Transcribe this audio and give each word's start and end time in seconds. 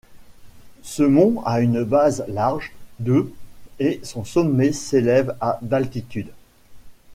Ce 0.81 1.03
mont 1.03 1.43
a 1.45 1.59
une 1.59 1.83
base 1.83 2.25
large 2.27 2.73
de 2.97 3.31
et 3.77 3.99
son 4.01 4.23
sommet 4.23 4.71
s'élève 4.71 5.37
à 5.39 5.59
d'altitude. 5.61 6.31